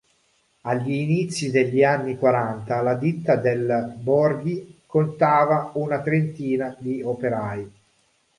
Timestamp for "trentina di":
6.01-7.03